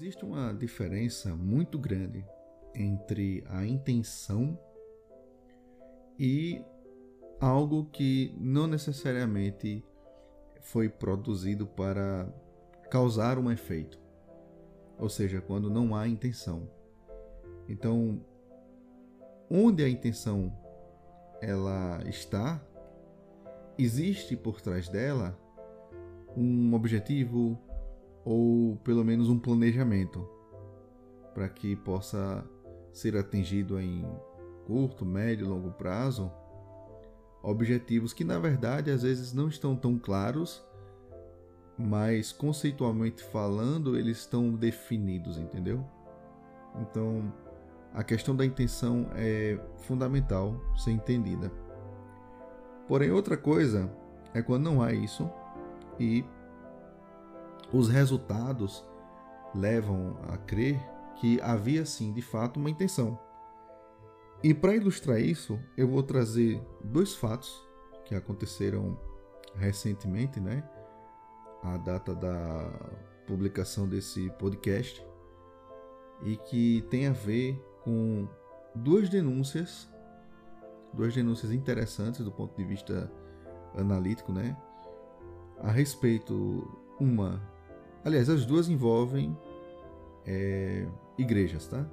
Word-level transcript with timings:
Existe 0.00 0.24
uma 0.24 0.54
diferença 0.54 1.36
muito 1.36 1.78
grande 1.78 2.24
entre 2.74 3.44
a 3.46 3.66
intenção 3.66 4.58
e 6.18 6.64
algo 7.38 7.84
que 7.84 8.34
não 8.40 8.66
necessariamente 8.66 9.84
foi 10.62 10.88
produzido 10.88 11.66
para 11.66 12.26
causar 12.90 13.38
um 13.38 13.50
efeito. 13.50 14.00
Ou 14.98 15.10
seja, 15.10 15.38
quando 15.38 15.68
não 15.68 15.94
há 15.94 16.08
intenção. 16.08 16.66
Então, 17.68 18.24
onde 19.50 19.84
a 19.84 19.88
intenção 19.88 20.50
ela 21.42 22.02
está, 22.08 22.58
existe 23.76 24.34
por 24.34 24.62
trás 24.62 24.88
dela 24.88 25.38
um 26.34 26.72
objetivo 26.72 27.60
ou 28.24 28.76
pelo 28.84 29.04
menos 29.04 29.28
um 29.28 29.38
planejamento 29.38 30.28
para 31.34 31.48
que 31.48 31.76
possa 31.76 32.44
ser 32.92 33.16
atingido 33.16 33.80
em 33.80 34.04
curto, 34.66 35.04
médio 35.04 35.48
longo 35.48 35.70
prazo 35.72 36.30
objetivos 37.42 38.12
que 38.12 38.24
na 38.24 38.38
verdade 38.38 38.90
às 38.90 39.02
vezes 39.02 39.32
não 39.32 39.48
estão 39.48 39.74
tão 39.74 39.98
claros, 39.98 40.62
mas 41.78 42.32
conceitualmente 42.32 43.22
falando 43.24 43.96
eles 43.96 44.18
estão 44.18 44.54
definidos, 44.54 45.38
entendeu? 45.38 45.84
Então 46.80 47.32
a 47.94 48.04
questão 48.04 48.36
da 48.36 48.44
intenção 48.44 49.08
é 49.14 49.58
fundamental 49.78 50.60
ser 50.76 50.92
entendida. 50.92 51.50
Porém, 52.86 53.10
outra 53.10 53.36
coisa 53.36 53.90
é 54.34 54.42
quando 54.42 54.64
não 54.64 54.82
há 54.82 54.92
isso 54.92 55.28
e 55.98 56.24
os 57.72 57.88
resultados 57.88 58.84
levam 59.54 60.18
a 60.28 60.36
crer 60.36 60.80
que 61.16 61.40
havia 61.40 61.84
sim 61.84 62.12
de 62.12 62.22
fato 62.22 62.58
uma 62.58 62.70
intenção. 62.70 63.18
E 64.42 64.54
para 64.54 64.74
ilustrar 64.74 65.20
isso, 65.20 65.58
eu 65.76 65.86
vou 65.86 66.02
trazer 66.02 66.62
dois 66.82 67.14
fatos 67.14 67.62
que 68.06 68.14
aconteceram 68.14 68.98
recentemente, 69.54 70.40
né? 70.40 70.68
A 71.62 71.76
data 71.76 72.14
da 72.14 72.72
publicação 73.26 73.86
desse 73.86 74.30
podcast 74.38 75.04
e 76.22 76.36
que 76.36 76.82
tem 76.90 77.06
a 77.06 77.12
ver 77.12 77.54
com 77.84 78.26
duas 78.74 79.08
denúncias, 79.08 79.90
duas 80.92 81.14
denúncias 81.14 81.52
interessantes 81.52 82.24
do 82.24 82.32
ponto 82.32 82.56
de 82.56 82.64
vista 82.64 83.12
analítico, 83.76 84.32
né? 84.32 84.56
A 85.58 85.70
respeito, 85.70 86.66
uma, 86.98 87.42
aliás, 88.04 88.28
as 88.28 88.44
duas 88.44 88.68
envolvem 88.68 89.36
é, 90.26 90.86
igrejas, 91.18 91.66
tá? 91.66 91.86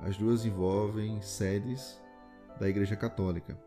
As 0.00 0.16
duas 0.16 0.44
envolvem 0.44 1.20
sedes 1.20 2.00
da 2.58 2.68
Igreja 2.68 2.96
Católica. 2.96 3.58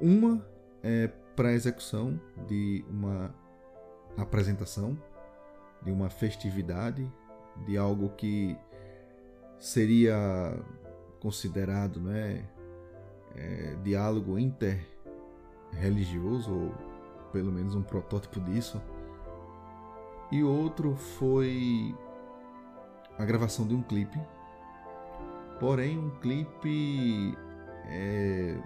Uma 0.00 0.44
é 0.82 1.08
para 1.36 1.52
execução 1.52 2.20
de 2.46 2.84
uma 2.88 3.34
apresentação, 4.16 4.98
de 5.82 5.90
uma 5.90 6.08
festividade, 6.10 7.10
de 7.66 7.76
algo 7.76 8.10
que 8.10 8.56
seria 9.58 10.14
considerado 11.20 12.00
né, 12.00 12.48
é, 13.36 13.76
diálogo 13.82 14.38
interreligioso, 14.38 16.54
ou 16.54 16.72
pelo 17.32 17.52
menos 17.52 17.74
um 17.74 17.82
protótipo 17.82 18.40
disso. 18.40 18.80
E 20.30 20.42
outro 20.42 20.94
foi 20.94 21.94
a 23.18 23.24
gravação 23.24 23.66
de 23.66 23.74
um 23.74 23.82
clipe, 23.82 24.18
porém 25.58 25.98
um 25.98 26.10
clipe 26.20 27.36
é, 27.86 28.56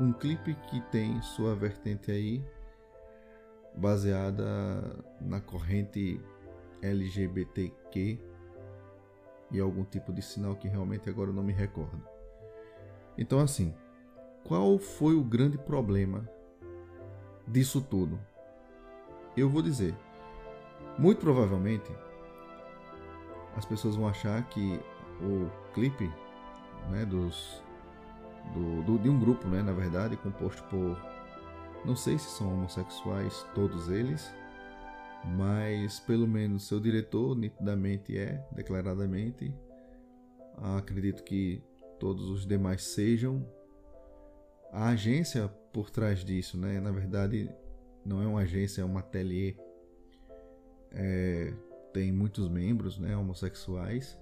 um 0.00 0.12
clipe 0.12 0.54
que 0.68 0.80
tem 0.90 1.22
sua 1.22 1.54
vertente 1.54 2.10
aí 2.10 2.44
baseada 3.76 4.44
na 5.20 5.40
corrente 5.40 6.20
LGBTQ 6.82 8.18
e 9.50 9.60
algum 9.60 9.84
tipo 9.84 10.12
de 10.12 10.22
sinal 10.22 10.56
que 10.56 10.68
realmente 10.68 11.08
agora 11.08 11.30
eu 11.30 11.34
não 11.34 11.42
me 11.42 11.52
recordo. 11.52 12.02
Então, 13.16 13.38
assim, 13.38 13.74
qual 14.44 14.78
foi 14.78 15.14
o 15.14 15.24
grande 15.24 15.56
problema 15.56 16.28
disso 17.46 17.80
tudo? 17.80 18.18
Eu 19.36 19.48
vou 19.48 19.62
dizer, 19.62 19.94
muito 20.98 21.20
provavelmente 21.20 21.92
as 23.56 23.64
pessoas 23.64 23.96
vão 23.96 24.06
achar 24.06 24.42
que 24.48 24.80
o 25.20 25.50
clipe 25.72 26.10
né, 26.90 27.04
dos, 27.06 27.62
do, 28.52 28.82
do, 28.82 28.98
de 28.98 29.08
um 29.08 29.18
grupo, 29.18 29.48
né, 29.48 29.62
na 29.62 29.72
verdade, 29.72 30.16
composto 30.16 30.62
por 30.64 30.96
não 31.84 31.94
sei 31.94 32.18
se 32.18 32.28
são 32.28 32.52
homossexuais 32.52 33.46
todos 33.54 33.88
eles, 33.88 34.34
mas 35.24 36.00
pelo 36.00 36.26
menos 36.26 36.66
seu 36.66 36.80
diretor 36.80 37.36
nitidamente 37.36 38.18
é, 38.18 38.44
declaradamente. 38.52 39.54
Acredito 40.56 41.22
que 41.22 41.62
todos 41.98 42.28
os 42.28 42.46
demais 42.46 42.82
sejam. 42.82 43.46
A 44.72 44.88
agência 44.88 45.48
por 45.72 45.90
trás 45.90 46.24
disso, 46.24 46.58
né? 46.58 46.80
Na 46.80 46.90
verdade, 46.90 47.48
não 48.04 48.20
é 48.20 48.26
uma 48.26 48.40
agência, 48.40 48.82
é 48.82 48.84
uma 48.84 49.00
ateliê. 49.00 49.56
É, 50.92 51.52
tem 51.92 52.12
muitos 52.12 52.48
membros, 52.48 52.98
né, 52.98 53.16
homossexuais. 53.16 54.18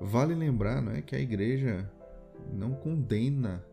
Vale 0.00 0.34
lembrar, 0.34 0.82
né, 0.82 1.02
que 1.02 1.14
a 1.14 1.20
igreja 1.20 1.90
não 2.52 2.74
condena 2.74 3.64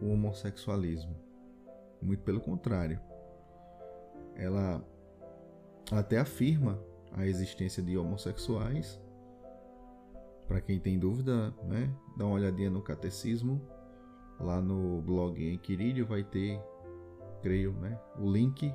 o 0.00 0.10
homossexualismo. 0.10 1.14
Muito 2.00 2.22
pelo 2.22 2.40
contrário. 2.40 3.00
Ela 4.34 4.84
até 5.90 6.18
afirma 6.18 6.78
a 7.12 7.26
existência 7.26 7.82
de 7.82 7.96
homossexuais. 7.96 9.00
Para 10.46 10.60
quem 10.60 10.78
tem 10.78 10.98
dúvida, 10.98 11.50
né, 11.64 11.92
dá 12.16 12.24
uma 12.24 12.34
olhadinha 12.34 12.70
no 12.70 12.82
catecismo. 12.82 13.60
Lá 14.38 14.60
no 14.60 15.00
blog 15.00 15.42
em 15.42 15.58
Quirílio 15.58 16.06
vai 16.06 16.22
ter, 16.22 16.60
creio, 17.42 17.72
né, 17.72 17.98
o 18.18 18.30
link. 18.30 18.72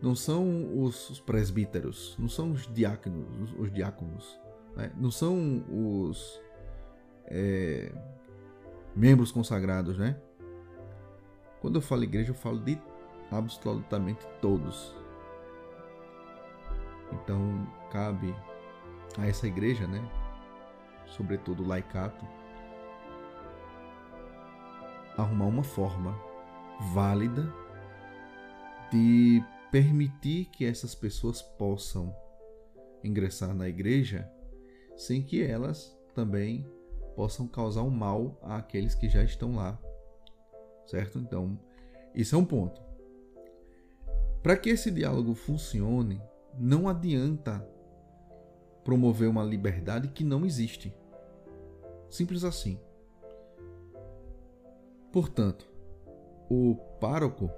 Não 0.00 0.14
são 0.14 0.82
os 0.82 1.20
presbíteros, 1.20 2.16
não 2.18 2.28
são 2.28 2.52
os 2.52 2.66
diáconos, 2.72 3.54
os 3.58 3.70
diáconos, 3.70 4.40
né? 4.74 4.90
não 4.96 5.10
são 5.10 5.64
os 5.68 6.40
é, 7.26 7.92
membros 8.96 9.30
consagrados, 9.30 9.98
né? 9.98 10.16
Quando 11.60 11.76
eu 11.76 11.82
falo 11.82 12.04
igreja, 12.04 12.30
eu 12.30 12.34
falo 12.34 12.58
de 12.58 12.78
absolutamente 13.30 14.26
todos. 14.40 14.94
Então, 17.14 17.66
cabe 17.90 18.34
a 19.18 19.26
essa 19.26 19.46
igreja, 19.46 19.86
né? 19.86 20.00
Sobretudo 21.06 21.66
laicato, 21.66 22.26
arrumar 25.16 25.46
uma 25.46 25.62
forma 25.62 26.18
válida 26.92 27.52
de 28.90 29.42
permitir 29.70 30.46
que 30.46 30.64
essas 30.64 30.94
pessoas 30.94 31.42
possam 31.42 32.14
ingressar 33.02 33.54
na 33.54 33.68
igreja 33.68 34.28
sem 34.96 35.22
que 35.22 35.42
elas 35.42 35.96
também 36.14 36.66
possam 37.14 37.46
causar 37.46 37.82
um 37.82 37.90
mal 37.90 38.38
àqueles 38.42 38.94
que 38.94 39.08
já 39.08 39.22
estão 39.22 39.54
lá. 39.54 39.78
Certo? 40.86 41.18
Então, 41.18 41.58
isso 42.14 42.34
é 42.34 42.38
um 42.38 42.44
ponto. 42.44 42.80
Para 44.42 44.56
que 44.56 44.70
esse 44.70 44.90
diálogo 44.90 45.34
funcione, 45.34 46.20
não 46.58 46.88
adianta 46.88 47.66
promover 48.84 49.28
uma 49.28 49.42
liberdade 49.42 50.08
que 50.08 50.22
não 50.22 50.44
existe. 50.44 50.94
Simples 52.10 52.44
assim. 52.44 52.78
Portanto, 55.12 55.66
o 56.50 56.76
pároco 57.00 57.50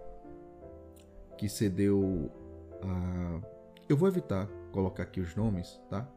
que 1.36 1.48
cedeu 1.48 2.30
a. 2.82 3.40
Eu 3.88 3.96
vou 3.96 4.08
evitar 4.08 4.48
colocar 4.72 5.04
aqui 5.04 5.20
os 5.20 5.34
nomes, 5.34 5.80
tá? 5.88 6.08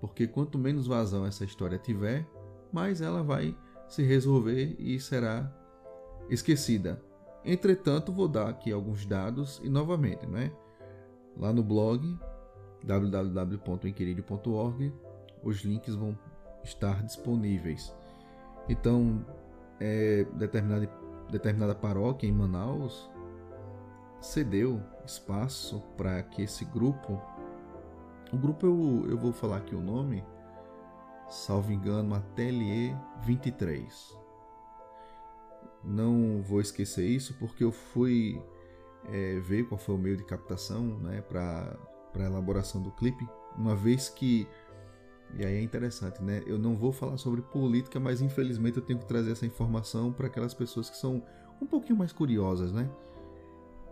Porque 0.00 0.26
quanto 0.26 0.58
menos 0.58 0.86
vazão 0.86 1.24
essa 1.24 1.44
história 1.44 1.78
tiver, 1.78 2.26
mais 2.72 3.00
ela 3.00 3.22
vai 3.22 3.56
se 3.88 4.02
resolver 4.02 4.74
e 4.78 4.98
será 4.98 5.52
esquecida. 6.28 7.00
Entretanto, 7.44 8.12
vou 8.12 8.26
dar 8.26 8.48
aqui 8.48 8.72
alguns 8.72 9.04
dados 9.06 9.60
e 9.62 9.68
novamente, 9.68 10.26
né? 10.26 10.52
Lá 11.36 11.52
no 11.52 11.62
blog 11.62 12.18
www.inquiridio.org 12.84 14.92
os 15.42 15.62
links 15.62 15.94
vão 15.94 16.16
estar 16.62 17.02
disponíveis. 17.02 17.94
Então, 18.68 19.24
é, 19.80 20.24
determinada, 20.34 20.86
determinada 21.30 21.74
paróquia 21.74 22.28
em 22.28 22.32
Manaus 22.32 23.10
cedeu 24.20 24.80
espaço 25.04 25.80
para 25.96 26.22
que 26.22 26.42
esse 26.42 26.64
grupo, 26.64 27.20
o 28.32 28.36
grupo 28.36 28.66
eu, 28.66 29.10
eu 29.10 29.18
vou 29.18 29.32
falar 29.32 29.56
aqui 29.56 29.74
o 29.74 29.80
nome, 29.80 30.24
salvo 31.28 31.72
engano, 31.72 32.14
Atelier 32.14 32.96
23. 33.22 34.16
Não 35.82 36.40
vou 36.42 36.60
esquecer 36.60 37.04
isso 37.04 37.36
porque 37.40 37.64
eu 37.64 37.72
fui 37.72 38.40
é, 39.10 39.40
ver 39.40 39.64
qual 39.64 39.78
foi 39.78 39.94
o 39.94 39.98
meio 39.98 40.16
de 40.16 40.24
captação 40.24 40.82
né, 40.98 41.22
para 41.22 41.76
a 42.14 42.22
elaboração 42.22 42.80
do 42.82 42.90
clipe, 42.92 43.28
uma 43.56 43.74
vez 43.74 44.08
que 44.08 44.46
e 45.34 45.46
aí 45.46 45.56
é 45.56 45.62
interessante, 45.62 46.22
né? 46.22 46.42
Eu 46.46 46.58
não 46.58 46.76
vou 46.76 46.92
falar 46.92 47.16
sobre 47.16 47.40
política, 47.40 47.98
mas 47.98 48.20
infelizmente 48.20 48.76
eu 48.76 48.82
tenho 48.82 48.98
que 48.98 49.06
trazer 49.06 49.32
essa 49.32 49.46
informação 49.46 50.12
para 50.12 50.26
aquelas 50.26 50.52
pessoas 50.52 50.90
que 50.90 50.96
são 50.96 51.22
um 51.60 51.66
pouquinho 51.66 51.98
mais 51.98 52.12
curiosas, 52.12 52.70
né? 52.70 52.90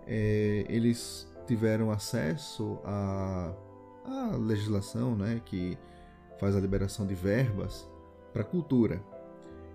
É, 0.07 0.67
eles 0.69 1.27
tiveram 1.47 1.91
acesso 1.91 2.79
à, 2.85 3.55
à 4.05 4.37
legislação, 4.37 5.17
né? 5.17 5.41
Que 5.47 5.79
faz 6.39 6.55
a 6.55 6.61
liberação 6.61 7.07
de 7.07 7.15
verbas 7.15 7.89
para 8.33 8.45
cultura. 8.45 9.03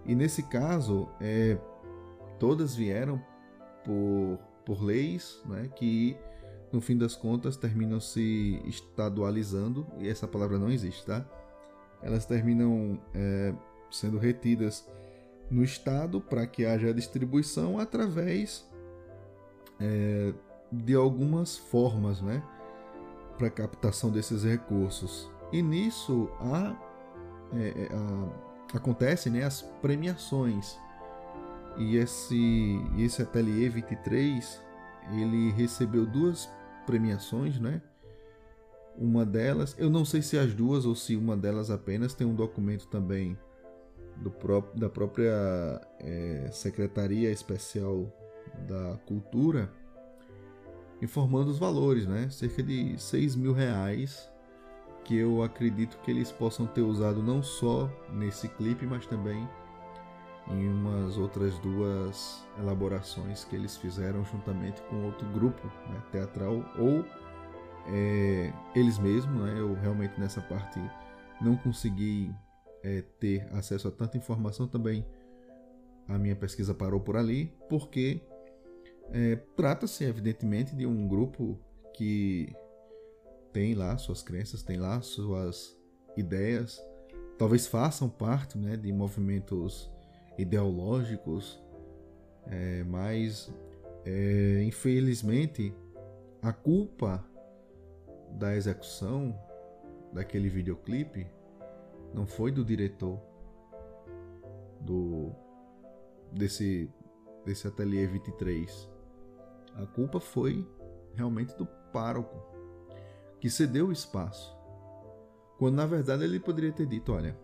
E 0.06 0.14
nesse 0.14 0.44
caso, 0.44 1.10
é, 1.20 1.58
todas 2.38 2.76
vieram 2.76 3.20
por, 3.84 4.40
por 4.66 4.84
leis, 4.84 5.42
né? 5.46 5.70
Que 5.76 6.18
no 6.72 6.82
fim 6.82 6.98
das 6.98 7.16
contas 7.16 7.56
terminam 7.56 8.00
se 8.00 8.62
estadualizando, 8.66 9.86
e 10.00 10.10
essa 10.10 10.28
palavra 10.28 10.58
não 10.58 10.70
existe, 10.70 11.06
tá? 11.06 11.26
elas 12.06 12.26
terminam 12.26 13.00
é, 13.14 13.54
sendo 13.90 14.20
retidas 14.20 14.88
no 15.50 15.64
Estado 15.64 16.22
para 16.22 16.46
que 16.46 16.66
haja 16.66 16.94
distribuição 16.94 17.80
através 17.80 18.64
é, 19.80 20.34
de 20.72 20.94
algumas 20.94 21.58
formas 21.58 22.22
né, 22.22 22.44
para 23.38 23.50
captação 23.50 24.12
desses 24.12 24.44
recursos. 24.44 25.30
E 25.52 25.62
nisso 25.62 26.30
há, 26.40 26.76
é, 27.54 27.68
é 27.68 27.90
a, 27.92 28.78
acontecem 28.78 29.32
né, 29.32 29.44
as 29.44 29.64
premiações. 29.82 30.78
E 31.78 31.98
esse, 31.98 32.80
esse 32.98 33.22
Atelier 33.22 33.72
23 33.72 34.64
ele 35.12 35.52
recebeu 35.52 36.06
duas 36.06 36.50
premiações, 36.86 37.60
né? 37.60 37.82
Uma 38.98 39.26
delas, 39.26 39.76
eu 39.78 39.90
não 39.90 40.06
sei 40.06 40.22
se 40.22 40.38
as 40.38 40.54
duas 40.54 40.86
ou 40.86 40.96
se 40.96 41.16
uma 41.16 41.36
delas 41.36 41.70
apenas, 41.70 42.14
tem 42.14 42.26
um 42.26 42.34
documento 42.34 42.88
também 42.88 43.38
do 44.18 44.32
próprio, 44.32 44.80
da 44.80 44.90
própria 44.90 45.82
é, 46.00 46.50
Secretaria 46.52 47.30
Especial 47.30 48.10
da 48.68 48.98
Cultura 49.06 49.70
informando 51.02 51.52
os 51.52 51.60
valores, 51.60 52.08
né? 52.08 52.30
Cerca 52.30 52.64
de 52.64 52.98
6 52.98 53.36
mil 53.36 53.54
reais 53.54 54.30
que 55.04 55.16
eu 55.16 55.44
acredito 55.44 56.00
que 56.00 56.10
eles 56.10 56.32
possam 56.32 56.66
ter 56.66 56.82
usado 56.82 57.22
não 57.22 57.44
só 57.44 57.90
nesse 58.12 58.48
clipe, 58.48 58.86
mas 58.86 59.06
também 59.06 59.48
em 60.48 60.68
umas 60.68 61.18
outras 61.18 61.58
duas 61.60 62.46
elaborações 62.60 63.44
que 63.44 63.56
eles 63.56 63.76
fizeram 63.78 64.24
juntamente 64.26 64.82
com 64.84 65.06
outro 65.06 65.28
grupo 65.30 65.66
né, 65.90 66.04
teatral 66.12 66.64
ou 66.78 67.04
é, 67.88 68.54
eles 68.76 69.00
mesmos. 69.00 69.42
Né? 69.42 69.60
Eu 69.60 69.74
realmente 69.74 70.20
nessa 70.20 70.42
parte 70.42 70.80
não 71.42 71.56
consegui 71.58 72.34
é, 72.84 73.02
ter 73.20 73.48
acesso 73.54 73.88
a 73.88 73.92
tanta 73.92 74.18
informação 74.18 74.68
também. 74.68 75.06
A 76.08 76.20
minha 76.20 76.36
pesquisa 76.36 76.74
parou 76.74 77.00
por 77.00 77.18
ali, 77.18 77.52
porque 77.68 78.22
é, 79.12 79.36
trata-se 79.56 80.04
evidentemente 80.04 80.76
de 80.76 80.86
um 80.86 81.08
grupo 81.08 81.60
que 81.96 82.54
tem 83.52 83.74
lá 83.74 83.98
suas 83.98 84.22
crenças, 84.22 84.62
tem 84.62 84.78
lá 84.78 85.02
suas 85.02 85.76
ideias, 86.16 86.80
talvez 87.38 87.66
façam 87.66 88.08
parte 88.08 88.58
né, 88.58 88.78
de 88.78 88.92
movimentos 88.94 89.92
ideológicos, 90.38 91.62
é, 92.48 92.84
mas 92.84 93.52
é, 94.06 94.64
infelizmente 94.64 95.74
a 96.42 96.54
culpa 96.54 97.24
da 98.32 98.56
execução 98.56 99.38
daquele 100.14 100.50
videoclipe 100.50 101.28
não 102.14 102.26
foi 102.26 102.52
do 102.52 102.64
diretor 102.64 103.20
do 104.80 105.32
desse 106.32 106.90
desse 107.46 107.68
ateliê 107.68 108.08
23. 108.08 108.90
A 109.76 109.86
culpa 109.86 110.20
foi 110.20 110.68
realmente 111.14 111.56
do 111.56 111.66
pároco 111.94 112.36
que 113.40 113.50
cedeu 113.50 113.88
o 113.88 113.92
espaço. 113.92 114.56
Quando 115.58 115.76
na 115.76 115.86
verdade 115.86 116.24
ele 116.24 116.40
poderia 116.40 116.72
ter 116.72 116.86
dito, 116.86 117.14
olha, 117.14 117.38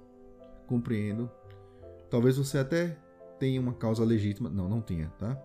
compreendo, 0.67 1.29
talvez 2.12 2.38
você 2.38 2.60
até 2.60 2.96
tenha 3.39 3.60
uma 3.60 3.74
causa 3.74 4.06
legítima, 4.06 4.50
não, 4.50 4.70
não 4.70 4.82
tinha, 4.82 5.10
tá? 5.18 5.36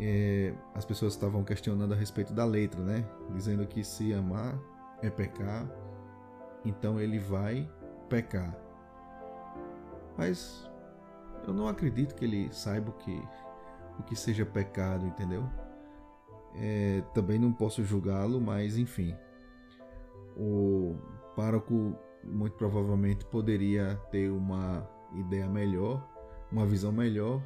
é, 0.00 0.54
as 0.74 0.84
pessoas 0.84 1.12
estavam 1.12 1.44
questionando 1.44 1.92
a 1.92 1.96
respeito 1.96 2.32
da 2.32 2.44
letra, 2.44 2.80
né? 2.82 3.04
Dizendo 3.34 3.66
que 3.66 3.84
se 3.84 4.14
amar 4.14 4.58
é 5.02 5.10
pecar, 5.10 5.68
então 6.64 6.98
ele 6.98 7.18
vai 7.18 7.70
pecar. 8.08 8.56
Mas 10.16 10.66
eu 11.46 11.52
não 11.52 11.68
acredito 11.68 12.14
que 12.14 12.24
ele 12.24 12.52
saiba 12.52 12.90
o 12.90 12.94
que, 12.94 13.22
o 13.98 14.02
que 14.02 14.16
seja 14.16 14.46
pecado, 14.46 15.06
entendeu? 15.06 15.44
É, 16.56 17.02
também 17.14 17.38
não 17.38 17.52
posso 17.52 17.84
julgá-lo, 17.84 18.40
mas 18.40 18.78
enfim. 18.78 19.14
O 20.34 20.96
pároco 21.36 21.94
muito 22.24 22.56
provavelmente 22.56 23.24
poderia 23.26 23.96
ter 24.10 24.30
uma 24.30 24.88
ideia 25.14 25.48
melhor, 25.48 26.06
uma 26.50 26.66
visão 26.66 26.92
melhor 26.92 27.42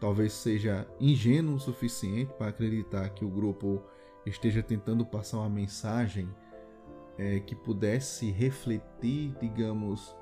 talvez 0.00 0.32
seja 0.32 0.88
ingênuo 0.98 1.56
o 1.56 1.60
suficiente 1.60 2.32
para 2.32 2.48
acreditar 2.48 3.08
que 3.10 3.24
o 3.24 3.28
grupo 3.28 3.82
esteja 4.24 4.62
tentando 4.62 5.04
passar 5.04 5.38
uma 5.38 5.50
mensagem 5.50 6.28
é, 7.18 7.38
que 7.38 7.54
pudesse 7.54 8.30
refletir, 8.30 9.36
digamos, 9.38 10.16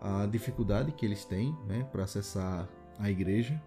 a 0.00 0.26
dificuldade 0.26 0.92
que 0.92 1.04
eles 1.04 1.24
têm 1.24 1.56
né, 1.66 1.86
para 1.90 2.04
acessar 2.04 2.68
a 2.98 3.10
igreja. 3.10 3.60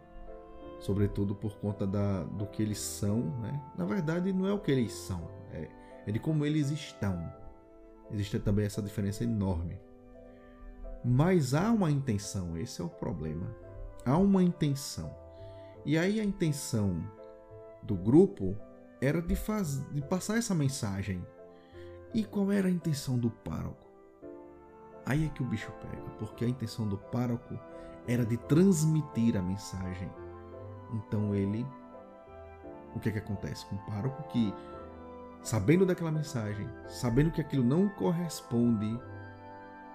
sobretudo 0.79 1.35
por 1.35 1.57
conta 1.57 1.85
da, 1.85 2.23
do 2.23 2.45
que 2.45 2.61
eles 2.61 2.77
são, 2.77 3.19
né? 3.41 3.61
Na 3.75 3.83
verdade, 3.83 4.31
não 4.31 4.47
é 4.47 4.53
o 4.53 4.59
que 4.59 4.71
eles 4.71 4.93
são, 4.93 5.27
é, 5.51 5.67
é 6.05 6.11
de 6.11 6.19
como 6.19 6.45
eles 6.45 6.69
estão. 6.69 7.19
Existe 8.11 8.39
também 8.39 8.65
essa 8.65 8.81
diferença 8.81 9.23
enorme. 9.23 9.79
Mas 11.03 11.53
há 11.53 11.71
uma 11.71 11.91
intenção, 11.91 12.57
esse 12.57 12.81
é 12.81 12.85
o 12.85 12.89
problema. 12.89 13.55
Há 14.05 14.17
uma 14.17 14.43
intenção. 14.43 15.13
E 15.85 15.97
aí 15.97 16.19
a 16.19 16.23
intenção 16.23 17.01
do 17.83 17.95
grupo 17.95 18.55
era 19.01 19.21
de, 19.21 19.35
faz... 19.35 19.81
de 19.91 20.01
passar 20.01 20.37
essa 20.37 20.53
mensagem. 20.53 21.25
E 22.13 22.23
qual 22.23 22.51
era 22.51 22.67
a 22.67 22.71
intenção 22.71 23.17
do 23.17 23.29
pároco? 23.29 23.87
Aí 25.05 25.25
é 25.25 25.29
que 25.29 25.41
o 25.41 25.45
bicho 25.45 25.71
pega, 25.81 26.09
porque 26.19 26.43
a 26.43 26.49
intenção 26.49 26.87
do 26.87 26.97
pároco 26.97 27.57
era 28.07 28.25
de 28.25 28.37
transmitir 28.37 29.37
a 29.37 29.41
mensagem. 29.41 30.09
Então 30.93 31.33
ele. 31.33 31.65
O 32.95 32.99
que 32.99 33.09
é 33.09 33.11
que 33.11 33.19
acontece 33.19 33.65
com 33.67 33.75
o 33.75 33.85
pároco? 33.85 34.23
Que, 34.29 34.53
sabendo 35.41 35.85
daquela 35.85 36.11
mensagem, 36.11 36.67
sabendo 36.87 37.31
que 37.31 37.41
aquilo 37.41 37.63
não 37.63 37.87
corresponde 37.89 38.99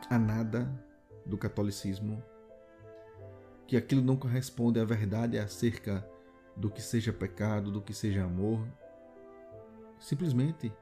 a 0.09 0.19
nada 0.19 0.71
do 1.25 1.39
catolicismo, 1.39 2.23
que 3.67 3.77
aquilo 3.77 4.03
não 4.03 4.17
corresponde 4.17 4.81
à 4.81 4.85
verdade 4.85 5.39
acerca 5.39 6.07
do 6.57 6.71
que 6.71 6.83
seja 6.83 7.13
pecado, 7.13 7.71
do 7.71 7.81
que 7.81 7.95
seja 7.95 8.25
amor, 8.25 8.67
simplesmente 9.99 10.73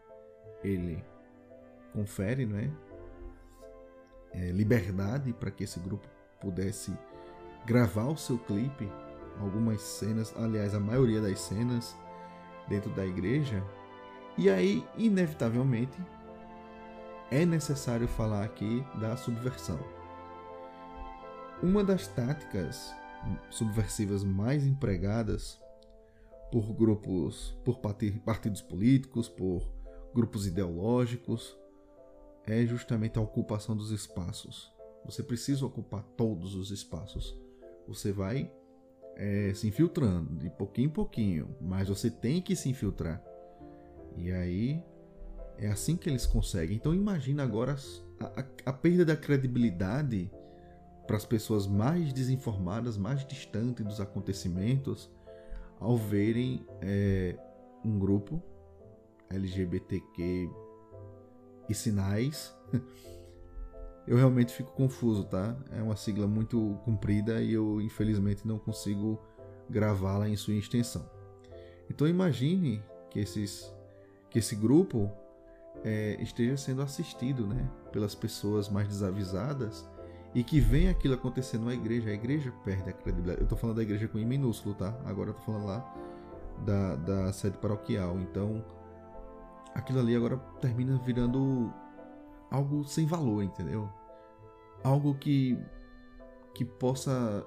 ele 0.62 1.04
confere, 1.92 2.46
não 2.46 2.58
é? 2.58 2.70
é 4.32 4.50
liberdade 4.50 5.32
para 5.32 5.50
que 5.50 5.64
esse 5.64 5.78
grupo 5.80 6.06
pudesse 6.40 6.92
gravar 7.66 8.06
o 8.06 8.16
seu 8.16 8.38
clipe, 8.38 8.90
algumas 9.38 9.80
cenas, 9.80 10.34
aliás, 10.36 10.74
a 10.74 10.80
maioria 10.80 11.20
das 11.20 11.40
cenas 11.40 11.96
dentro 12.68 12.90
da 12.90 13.04
igreja. 13.04 13.62
E 14.38 14.48
aí, 14.48 14.86
inevitavelmente, 14.96 15.98
é 17.30 17.44
necessário 17.44 18.08
falar 18.08 18.44
aqui 18.44 18.84
da 18.98 19.16
subversão. 19.16 19.78
Uma 21.62 21.84
das 21.84 22.06
táticas 22.08 22.90
subversivas 23.50 24.24
mais 24.24 24.66
empregadas 24.66 25.60
por 26.50 26.72
grupos, 26.72 27.54
por 27.62 27.80
partidos 27.80 28.62
políticos, 28.62 29.28
por 29.28 29.70
grupos 30.14 30.46
ideológicos, 30.46 31.54
é 32.46 32.64
justamente 32.64 33.18
a 33.18 33.22
ocupação 33.22 33.76
dos 33.76 33.90
espaços. 33.90 34.72
Você 35.04 35.22
precisa 35.22 35.66
ocupar 35.66 36.02
todos 36.16 36.54
os 36.54 36.70
espaços. 36.70 37.38
Você 37.86 38.10
vai 38.10 38.50
é, 39.16 39.52
se 39.52 39.68
infiltrando 39.68 40.36
de 40.36 40.48
pouquinho 40.48 40.86
em 40.86 40.92
pouquinho, 40.92 41.54
mas 41.60 41.90
você 41.90 42.10
tem 42.10 42.40
que 42.40 42.56
se 42.56 42.70
infiltrar. 42.70 43.22
E 44.16 44.32
aí 44.32 44.82
é 45.58 45.68
assim 45.68 45.94
que 45.94 46.08
eles 46.08 46.24
conseguem. 46.24 46.76
Então 46.76 46.94
imagina 46.94 47.42
agora 47.42 47.76
a, 48.18 48.40
a, 48.40 48.44
a 48.64 48.72
perda 48.72 49.04
da 49.04 49.16
credibilidade 49.16 50.30
para 51.10 51.16
as 51.16 51.26
pessoas 51.26 51.66
mais 51.66 52.12
desinformadas, 52.12 52.96
mais 52.96 53.26
distantes 53.26 53.84
dos 53.84 54.00
acontecimentos, 54.00 55.10
ao 55.80 55.96
verem 55.96 56.64
é, 56.80 57.36
um 57.84 57.98
grupo 57.98 58.40
LGBTQ 59.28 60.48
e 61.68 61.74
sinais. 61.74 62.56
eu 64.06 64.16
realmente 64.16 64.52
fico 64.52 64.70
confuso, 64.70 65.24
tá? 65.24 65.56
É 65.72 65.82
uma 65.82 65.96
sigla 65.96 66.28
muito 66.28 66.78
comprida 66.84 67.42
e 67.42 67.54
eu 67.54 67.80
infelizmente 67.80 68.46
não 68.46 68.60
consigo 68.60 69.20
gravá-la 69.68 70.28
em 70.28 70.36
sua 70.36 70.54
extensão. 70.54 71.10
Então 71.90 72.06
imagine 72.06 72.84
que, 73.10 73.18
esses, 73.18 73.74
que 74.30 74.38
esse 74.38 74.54
grupo 74.54 75.10
é, 75.82 76.16
esteja 76.22 76.56
sendo 76.56 76.82
assistido 76.82 77.48
né, 77.48 77.68
pelas 77.90 78.14
pessoas 78.14 78.68
mais 78.68 78.86
desavisadas 78.86 79.89
e 80.34 80.44
que 80.44 80.60
vem 80.60 80.88
aquilo 80.88 81.14
acontecendo 81.14 81.64
na 81.64 81.74
igreja. 81.74 82.10
A 82.10 82.14
igreja 82.14 82.52
perde 82.64 82.90
a 82.90 82.92
credibilidade. 82.92 83.40
Eu 83.40 83.44
estou 83.44 83.58
falando 83.58 83.76
da 83.76 83.82
igreja 83.82 84.06
com 84.08 84.18
I 84.18 84.24
minúsculo, 84.24 84.74
tá? 84.74 84.94
Agora 85.04 85.30
eu 85.30 85.34
tô 85.34 85.40
falando 85.42 85.66
lá 85.66 85.94
da, 86.64 86.96
da 86.96 87.32
sede 87.32 87.58
paroquial. 87.58 88.18
Então 88.20 88.64
aquilo 89.74 90.00
ali 90.00 90.14
agora 90.14 90.36
termina 90.60 90.98
virando 90.98 91.72
algo 92.50 92.84
sem 92.84 93.06
valor, 93.06 93.42
entendeu? 93.42 93.88
Algo 94.82 95.14
que 95.14 95.58
que 96.54 96.64
possa 96.64 97.46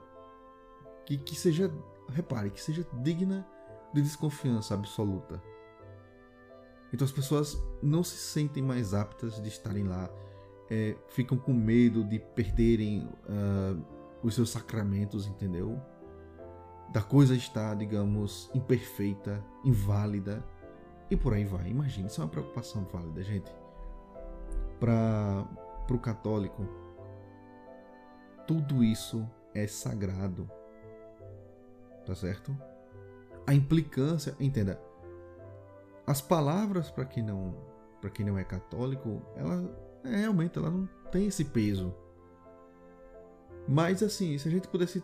que, 1.06 1.18
que 1.18 1.36
seja, 1.36 1.72
repare, 2.10 2.50
que 2.50 2.62
seja 2.62 2.86
digna 3.02 3.46
de 3.94 4.02
desconfiança 4.02 4.74
absoluta. 4.74 5.42
Então 6.94 7.06
as 7.06 7.12
pessoas 7.12 7.62
não 7.82 8.04
se 8.04 8.18
sentem 8.18 8.64
mais 8.64 8.94
aptas 8.94 9.42
de 9.42 9.50
estarem 9.50 9.84
lá, 9.84 10.10
é, 10.74 10.96
ficam 11.08 11.38
com 11.38 11.54
medo 11.54 12.04
de 12.04 12.18
perderem 12.18 13.08
uh, 13.30 13.80
os 14.24 14.34
seus 14.34 14.50
sacramentos, 14.50 15.28
entendeu? 15.28 15.80
Da 16.92 17.02
coisa 17.02 17.36
estar, 17.36 17.76
digamos, 17.76 18.50
imperfeita, 18.56 19.44
inválida, 19.64 20.44
e 21.12 21.16
por 21.16 21.34
aí 21.34 21.46
vai. 21.46 21.70
Imagine, 21.70 22.08
isso 22.08 22.22
é 22.22 22.24
uma 22.24 22.30
preocupação 22.30 22.86
válida, 22.86 23.22
gente. 23.22 23.54
Para 24.80 25.48
o 25.92 26.00
católico, 26.00 26.68
tudo 28.48 28.84
isso 28.84 29.30
é 29.54 29.68
sagrado. 29.68 30.50
Tá 32.04 32.16
certo? 32.16 32.58
A 33.46 33.54
implicância, 33.54 34.36
entenda. 34.40 34.82
As 36.08 36.20
palavras 36.20 36.90
para 36.90 37.06
quem 37.06 37.22
não 37.22 37.56
para 38.02 38.10
quem 38.10 38.26
não 38.26 38.38
é 38.38 38.44
católico, 38.44 39.22
ela 39.34 39.64
é, 40.04 40.18
realmente 40.18 40.58
ela 40.58 40.70
não 40.70 40.88
tem 41.12 41.28
esse 41.28 41.46
peso. 41.46 41.94
Mas 43.68 44.04
assim, 44.04 44.38
se 44.38 44.48
a 44.48 44.52
gente 44.52 44.68
pudesse 44.68 45.04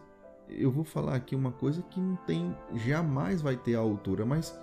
eu 0.49 0.71
vou 0.71 0.83
falar 0.83 1.15
aqui 1.15 1.35
uma 1.35 1.51
coisa 1.51 1.81
que 1.83 1.99
não 1.99 2.15
tem 2.15 2.55
jamais 2.75 3.41
vai 3.41 3.55
ter 3.55 3.75
a 3.75 3.79
altura, 3.79 4.25
mas 4.25 4.57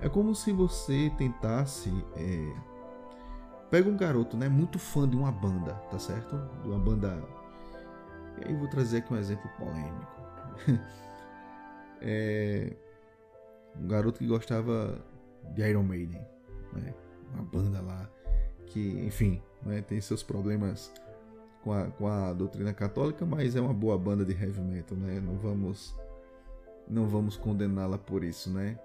é 0.00 0.08
como 0.08 0.34
se 0.34 0.52
você 0.52 1.12
tentasse. 1.16 1.90
É... 2.16 2.76
Pega 3.70 3.88
um 3.88 3.96
garoto, 3.96 4.36
né? 4.36 4.48
Muito 4.48 4.78
fã 4.78 5.08
de 5.08 5.16
uma 5.16 5.32
banda, 5.32 5.74
tá 5.90 5.98
certo? 5.98 6.36
De 6.62 6.68
uma 6.68 6.78
banda. 6.78 7.22
E 8.38 8.48
aí 8.48 8.54
vou 8.54 8.68
trazer 8.68 8.98
aqui 8.98 9.12
um 9.12 9.16
exemplo 9.16 9.50
polêmico. 9.58 10.16
é... 12.00 12.76
Um 13.78 13.88
garoto 13.88 14.18
que 14.18 14.26
gostava 14.26 15.04
de 15.54 15.68
Iron 15.68 15.82
Maiden, 15.82 16.24
né? 16.72 16.94
Uma 17.34 17.42
banda 17.42 17.82
lá 17.82 18.08
que, 18.66 19.04
enfim, 19.06 19.42
né? 19.64 19.82
tem 19.82 20.00
seus 20.00 20.22
problemas 20.22 20.92
com 21.62 21.72
a, 21.72 21.86
com 21.86 22.06
a 22.06 22.32
doutrina 22.32 22.72
católica, 22.72 23.26
mas 23.26 23.56
é 23.56 23.60
uma 23.60 23.74
boa 23.74 23.98
banda 23.98 24.24
de 24.24 24.32
heavy 24.32 24.60
metal, 24.60 24.96
né? 24.96 25.20
Não 25.20 25.36
vamos 25.36 25.94
não 26.88 27.08
vamos 27.08 27.36
condená-la 27.36 27.98
por 27.98 28.22
isso, 28.22 28.50
né? 28.50 28.78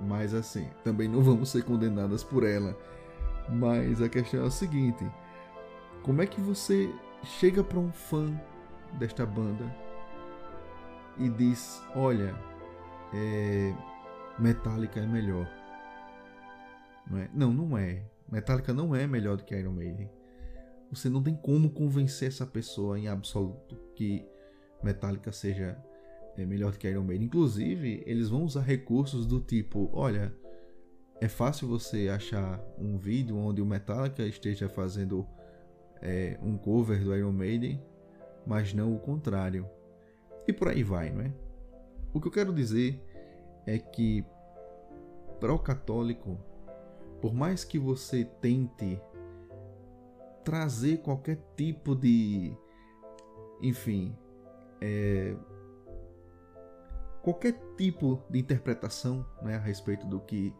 Mas 0.00 0.34
assim, 0.34 0.68
também 0.84 1.08
não 1.08 1.22
vamos 1.22 1.50
ser 1.50 1.64
condenadas 1.64 2.22
por 2.22 2.44
ela. 2.44 2.76
Mas 3.48 4.02
a 4.02 4.08
questão 4.08 4.44
é 4.44 4.46
a 4.46 4.50
seguinte: 4.50 5.04
como 6.02 6.20
é 6.22 6.26
que 6.26 6.40
você 6.40 6.92
chega 7.22 7.62
para 7.62 7.78
um 7.78 7.90
fã 7.92 8.38
desta 8.98 9.24
banda 9.24 9.64
e 11.18 11.28
diz: 11.28 11.82
Olha, 11.94 12.34
é, 13.14 13.74
Metallica 14.38 15.00
é 15.00 15.06
melhor? 15.06 15.48
Não, 17.10 17.18
é? 17.18 17.30
não, 17.32 17.52
não 17.52 17.78
é. 17.78 18.02
Metallica 18.32 18.72
não 18.72 18.96
é 18.96 19.06
melhor 19.06 19.36
do 19.36 19.44
que 19.44 19.54
Iron 19.54 19.72
Maiden. 19.72 20.10
Você 20.90 21.10
não 21.10 21.22
tem 21.22 21.36
como 21.36 21.68
convencer 21.68 22.28
essa 22.28 22.46
pessoa 22.46 22.98
em 22.98 23.06
absoluto 23.06 23.76
que 23.94 24.26
Metallica 24.82 25.30
seja 25.30 25.76
é 26.38 26.46
melhor 26.46 26.72
do 26.72 26.78
que 26.78 26.88
Iron 26.88 27.04
Maiden. 27.04 27.26
Inclusive, 27.26 28.02
eles 28.06 28.30
vão 28.30 28.44
usar 28.44 28.62
recursos 28.62 29.26
do 29.26 29.38
tipo: 29.38 29.90
olha, 29.92 30.34
é 31.20 31.28
fácil 31.28 31.68
você 31.68 32.08
achar 32.08 32.58
um 32.78 32.96
vídeo 32.96 33.36
onde 33.36 33.60
o 33.60 33.66
Metallica 33.66 34.22
esteja 34.22 34.66
fazendo 34.66 35.26
é, 36.00 36.38
um 36.42 36.56
cover 36.56 37.04
do 37.04 37.14
Iron 37.14 37.32
Maiden, 37.32 37.82
mas 38.46 38.72
não 38.72 38.96
o 38.96 38.98
contrário. 38.98 39.68
E 40.48 40.54
por 40.54 40.68
aí 40.68 40.82
vai, 40.82 41.10
não 41.10 41.20
é? 41.20 41.32
O 42.14 42.20
que 42.20 42.28
eu 42.28 42.32
quero 42.32 42.52
dizer 42.52 42.98
é 43.66 43.78
que 43.78 44.24
para 45.38 45.52
o 45.52 45.58
católico, 45.58 46.38
por 47.22 47.32
mais 47.32 47.64
que 47.64 47.78
você 47.78 48.24
tente 48.24 49.00
trazer 50.44 50.98
qualquer 50.98 51.38
tipo 51.56 51.94
de, 51.94 52.52
enfim, 53.62 54.12
é, 54.80 55.36
qualquer 57.22 57.52
tipo 57.76 58.20
de 58.28 58.40
interpretação 58.40 59.24
né, 59.40 59.54
a 59.54 59.60
respeito 59.60 60.04
do 60.04 60.18
que, 60.18 60.52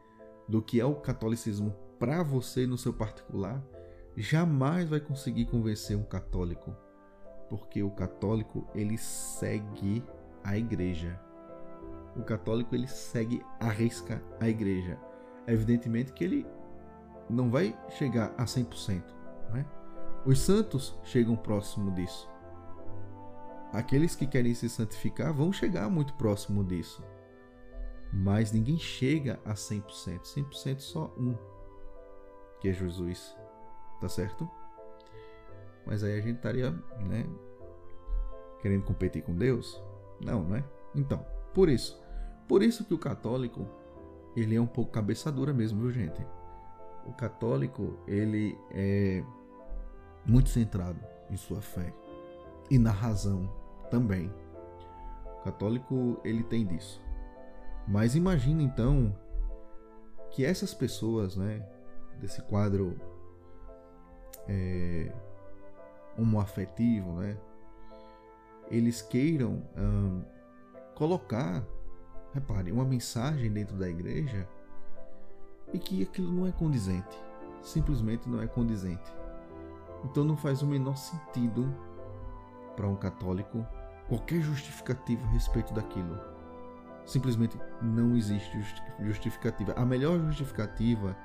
do 0.49 0.63
que 0.63 0.79
é 0.79 0.85
o 0.85 0.95
catolicismo 0.95 1.75
para 1.99 2.23
você 2.23 2.65
no 2.65 2.79
seu 2.79 2.95
particular, 2.95 3.61
jamais 4.17 4.89
vai 4.89 5.01
conseguir 5.01 5.47
convencer 5.47 5.97
um 5.97 6.05
católico, 6.05 6.77
porque 7.51 7.83
o 7.83 7.91
católico 7.91 8.69
ele 8.73 8.97
segue 8.97 10.05
a 10.45 10.57
igreja. 10.57 11.21
o 12.15 12.23
católico 12.23 12.73
ele 12.73 12.87
segue 12.87 13.45
a 13.59 13.69
risca 13.69 14.23
a 14.39 14.49
igreja. 14.49 15.12
Evidentemente 15.47 16.13
que 16.13 16.25
ele 16.25 16.47
não 17.29 17.51
vai 17.51 17.77
chegar 17.91 18.35
a 18.37 18.45
100%. 18.45 19.03
Né? 19.53 19.67
Os 20.25 20.41
santos 20.41 20.95
chegam 21.05 21.37
próximo 21.37 21.91
disso. 21.93 22.31
Aqueles 23.73 24.15
que 24.15 24.27
querem 24.27 24.55
se 24.55 24.69
santificar 24.69 25.33
vão 25.33 25.53
chegar 25.53 25.89
muito 25.89 26.15
próximo 26.15 26.63
disso. 26.63 27.03
Mas 28.13 28.53
ninguém 28.53 28.79
chega 28.79 29.41
a 29.45 29.55
100%. 29.55 30.21
100% 30.21 30.81
só 30.81 31.15
um, 31.19 31.35
que 32.61 32.69
é 32.69 32.73
Jesus. 32.73 33.35
Tá 34.01 34.09
certo? 34.09 34.49
Mas 35.87 36.05
aí 36.05 36.19
a 36.19 36.21
gente 36.21 36.37
estaria, 36.37 36.71
né, 36.71 37.27
querendo 38.61 38.85
competir 38.85 39.23
com 39.23 39.35
Deus? 39.35 39.83
Não, 40.21 40.43
não 40.43 40.57
é? 40.57 40.65
Então, 40.95 41.25
por 41.55 41.69
isso, 41.69 42.01
por 42.47 42.63
isso 42.63 42.85
que 42.85 42.95
o 42.95 42.99
católico, 42.99 43.67
ele 44.37 44.57
é 44.57 44.61
um 44.61 44.67
pouco 44.67 44.91
cabeça 44.91 45.31
dura 45.31 45.53
mesmo, 45.53 45.81
viu, 45.81 45.91
gente? 45.91 46.25
O 47.07 47.13
católico, 47.13 47.99
ele 48.07 48.59
é 48.71 49.25
muito 50.25 50.49
centrado 50.49 51.01
em 51.31 51.37
sua 51.37 51.61
fé 51.61 51.93
e 52.71 52.79
na 52.79 52.91
razão 52.91 53.51
também. 53.91 54.33
O 55.41 55.45
católico, 55.45 56.21
ele 56.25 56.43
tem 56.45 56.65
disso. 56.65 57.03
Mas 57.87 58.15
imagina 58.15 58.63
então 58.63 59.15
que 60.31 60.45
essas 60.45 60.73
pessoas, 60.73 61.37
né, 61.37 61.67
desse 62.21 62.41
quadro 62.43 62.99
é, 64.49 65.13
homoafetivo, 66.17 67.13
né, 67.15 67.37
eles 68.71 69.03
queiram 69.03 69.63
hum, 69.77 70.23
colocar, 70.95 71.63
repare, 72.33 72.73
uma 72.73 72.85
mensagem 72.85 73.51
dentro 73.51 73.77
da 73.77 73.89
igreja 73.89 74.49
e 75.73 75.79
que 75.79 76.03
aquilo 76.03 76.33
não 76.33 76.47
é 76.47 76.53
condizente, 76.53 77.17
simplesmente 77.61 78.29
não 78.29 78.41
é 78.41 78.47
condizente. 78.47 79.13
Então 80.05 80.25
não 80.25 80.37
faz 80.37 80.63
o 80.63 80.67
menor 80.67 80.97
sentido 80.97 81.73
para 82.77 82.89
um 82.89 82.97
católico 82.97 83.67
qualquer 84.09 84.41
justificativa 84.41 85.25
a 85.25 85.31
respeito 85.31 85.73
daquilo. 85.73 86.19
Simplesmente 87.05 87.59
não 87.81 88.17
existe 88.17 88.57
justificativa. 89.01 89.73
A 89.73 89.85
melhor 89.85 90.19
justificativa 90.21 91.17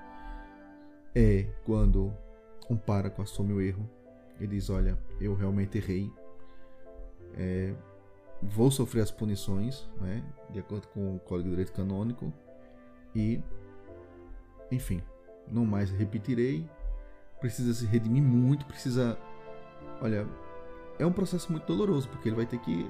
é 1.15 1.43
quando 1.65 2.13
um 2.69 2.77
pároco 2.77 3.21
assume 3.21 3.53
o 3.53 3.61
erro 3.61 3.89
e 4.39 4.47
diz: 4.47 4.69
Olha, 4.69 4.97
eu 5.19 5.35
realmente 5.35 5.77
errei, 5.77 6.11
é, 7.35 7.73
vou 8.41 8.69
sofrer 8.69 9.01
as 9.01 9.11
punições, 9.11 9.87
né, 9.99 10.23
de 10.49 10.59
acordo 10.59 10.87
com 10.89 11.15
o 11.15 11.19
Código 11.19 11.45
de 11.45 11.49
Direito 11.49 11.73
Canônico, 11.73 12.31
e, 13.15 13.41
enfim, 14.71 15.01
não 15.47 15.65
mais 15.65 15.89
repetirei. 15.89 16.69
Precisa 17.39 17.73
se 17.73 17.85
redimir 17.85 18.23
muito, 18.23 18.65
precisa. 18.65 19.17
Olha, 20.01 20.27
é 20.99 21.05
um 21.05 21.11
processo 21.11 21.51
muito 21.51 21.65
doloroso, 21.65 22.09
porque 22.09 22.29
ele 22.29 22.35
vai 22.35 22.45
ter 22.45 22.59
que. 22.59 22.89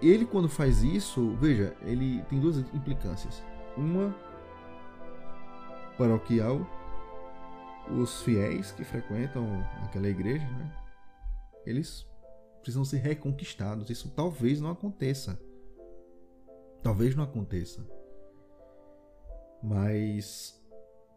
Ele, 0.00 0.24
quando 0.24 0.48
faz 0.48 0.82
isso, 0.82 1.36
veja, 1.36 1.76
ele 1.82 2.22
tem 2.22 2.40
duas 2.40 2.58
implicâncias. 2.58 3.42
Uma 3.76 4.14
paroquial, 5.98 6.66
os 7.90 8.22
fiéis 8.22 8.72
que 8.72 8.82
frequentam 8.82 9.46
aquela 9.84 10.08
igreja, 10.08 10.46
né? 10.46 10.72
Eles 11.66 12.06
precisam 12.62 12.84
ser 12.84 12.98
reconquistados. 12.98 13.90
Isso 13.90 14.10
talvez 14.14 14.60
não 14.60 14.70
aconteça. 14.70 15.38
Talvez 16.82 17.14
não 17.14 17.24
aconteça. 17.24 17.86
Mas 19.62 20.60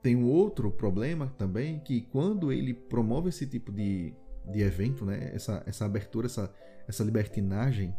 tem 0.01 0.15
um 0.15 0.29
outro 0.29 0.69
problema 0.71 1.33
também 1.37 1.79
que 1.79 2.01
quando 2.01 2.51
ele 2.51 2.73
promove 2.73 3.29
esse 3.29 3.47
tipo 3.47 3.71
de, 3.71 4.13
de 4.45 4.61
evento, 4.61 5.05
né, 5.05 5.31
essa, 5.33 5.63
essa 5.65 5.85
abertura, 5.85 6.27
essa, 6.27 6.53
essa 6.87 7.03
libertinagem, 7.03 7.95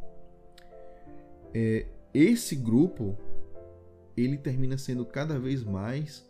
é, 1.52 1.86
esse 2.14 2.54
grupo 2.54 3.16
ele 4.16 4.38
termina 4.38 4.78
sendo 4.78 5.04
cada 5.04 5.38
vez 5.38 5.64
mais 5.64 6.24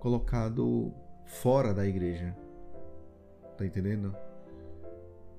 colocado 0.00 0.92
fora 1.26 1.74
da 1.74 1.86
igreja. 1.86 2.36
Tá 3.56 3.66
entendendo? 3.66 4.16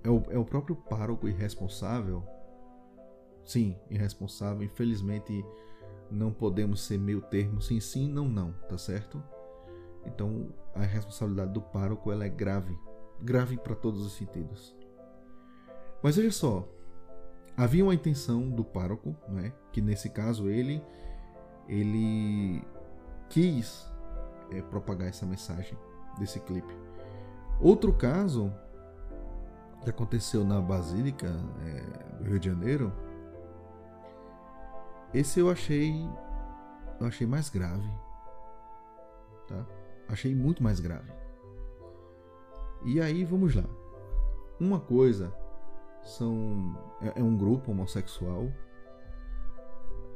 É 0.04 0.10
o, 0.10 0.24
é 0.30 0.38
o 0.38 0.46
próprio 0.46 0.76
pároco 0.76 1.28
irresponsável. 1.28 2.24
Sim, 3.46 3.76
irresponsável. 3.90 4.64
Infelizmente, 4.64 5.46
não 6.10 6.32
podemos 6.32 6.82
ser 6.82 6.98
meio 6.98 7.22
termo 7.22 7.62
sim, 7.62 7.80
sim, 7.80 8.08
não, 8.08 8.28
não, 8.28 8.52
tá 8.68 8.78
certo? 8.78 9.22
Então, 10.06 10.50
a 10.74 10.82
responsabilidade 10.82 11.54
do 11.54 11.62
pároco 11.62 12.12
ela 12.12 12.26
é 12.26 12.30
grave, 12.30 12.78
grave 13.22 13.58
para 13.58 13.76
todos 13.76 14.06
os 14.06 14.14
sentidos. 14.14 14.76
Mas 16.02 16.16
veja 16.16 16.32
só, 16.32 16.68
havia 17.58 17.84
uma 17.84 17.94
intenção 17.94 18.50
do 18.50 18.64
pároco, 18.64 19.16
né? 19.28 19.54
Que 19.72 19.82
nesse 19.82 20.10
caso 20.10 20.50
ele 20.50 20.82
ele 21.68 22.64
quis 23.30 23.88
é, 24.52 24.62
propagar 24.62 25.10
essa 25.10 25.26
mensagem 25.26 25.78
desse 26.18 26.40
clipe. 26.40 26.74
Outro 27.60 27.94
caso 27.94 28.52
que 29.84 29.90
aconteceu 29.90 30.44
na 30.44 30.62
Basílica 30.62 31.28
é, 31.66 32.16
do 32.18 32.24
Rio 32.26 32.40
de 32.40 32.50
Janeiro, 32.50 32.94
esse 35.14 35.40
eu 35.40 35.50
achei 35.50 36.08
eu 37.00 37.08
achei 37.08 37.26
mais 37.26 37.50
grave, 37.50 37.90
tá? 39.48 39.66
Achei 40.08 40.36
muito 40.36 40.62
mais 40.62 40.80
grave. 40.80 41.12
E 42.84 43.00
aí 43.00 43.24
vamos 43.24 43.56
lá. 43.56 43.64
Uma 44.60 44.80
coisa 44.80 45.34
são 46.04 46.78
é, 47.02 47.20
é 47.20 47.24
um 47.24 47.38
grupo 47.38 47.72
homossexual 47.72 48.52